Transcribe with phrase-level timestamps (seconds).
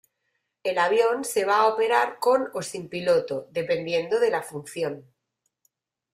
[0.63, 5.05] El avión se va a operar con o sin piloto, dependiendo de la función.